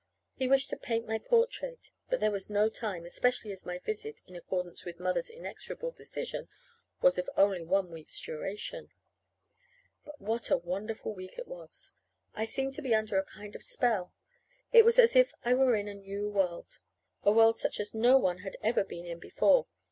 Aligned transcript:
He 0.33 0.47
wished 0.47 0.71
to 0.71 0.77
paint 0.77 1.05
my 1.05 1.19
portrait; 1.19 1.91
but 2.09 2.19
there 2.19 2.31
was 2.31 2.49
no 2.49 2.69
time, 2.69 3.05
especially 3.05 3.51
as 3.51 3.67
my 3.67 3.77
visit, 3.77 4.19
in 4.25 4.35
accordance 4.35 4.83
with 4.83 4.99
Mother's 4.99 5.29
inexorable 5.29 5.91
decision, 5.91 6.47
was 7.03 7.19
of 7.19 7.29
only 7.37 7.61
one 7.63 7.91
week's 7.91 8.19
duration. 8.19 8.89
But 10.03 10.19
what 10.19 10.49
a 10.49 10.57
wonderful 10.57 11.13
week 11.13 11.35
that 11.35 11.47
was! 11.47 11.93
I 12.33 12.45
seemed 12.45 12.73
to 12.73 12.81
be 12.81 12.95
under 12.95 13.19
a 13.19 13.23
kind 13.23 13.55
of 13.55 13.61
spell. 13.61 14.11
It 14.71 14.85
was 14.85 14.97
as 14.97 15.15
if 15.15 15.33
I 15.45 15.53
were 15.53 15.75
in 15.75 15.87
a 15.87 15.93
new 15.93 16.27
world 16.27 16.79
a 17.21 17.31
world 17.31 17.59
such 17.59 17.79
as 17.79 17.93
no 17.93 18.17
one 18.17 18.39
had 18.39 18.57
ever 18.63 18.83
been 18.83 19.05
in 19.05 19.19
before. 19.19 19.67